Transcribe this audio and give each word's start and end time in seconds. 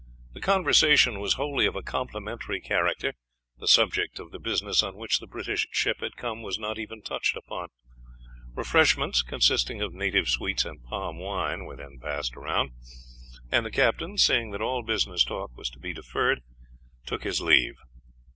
The 0.33 0.41
conversation 0.41 1.19
was 1.19 1.35
wholly 1.35 1.67
of 1.67 1.75
a 1.75 1.83
complimentary 1.83 2.59
character; 2.59 3.13
the 3.59 3.67
subject 3.67 4.17
of 4.17 4.31
the 4.31 4.39
business 4.39 4.81
on 4.81 4.95
which 4.95 5.19
the 5.19 5.27
British 5.27 5.67
ship 5.69 5.97
had 5.99 6.15
come 6.17 6.41
was 6.41 6.57
not 6.57 6.79
even 6.79 7.03
touched 7.03 7.37
upon; 7.37 7.67
refreshments, 8.55 9.21
consisting 9.21 9.79
of 9.79 9.93
native 9.93 10.27
sweets 10.27 10.65
and 10.65 10.83
palm 10.83 11.19
wine, 11.19 11.65
were 11.65 11.75
then 11.75 11.99
passed 12.01 12.35
round, 12.35 12.71
and 13.51 13.63
the 13.63 13.69
captain, 13.69 14.17
seeing 14.17 14.49
that 14.49 14.61
all 14.63 14.81
business 14.81 15.23
talk 15.23 15.55
was 15.55 15.69
to 15.69 15.77
be 15.77 15.93
deferred, 15.93 16.41
took 17.05 17.23
his 17.23 17.39
leave. 17.39 17.75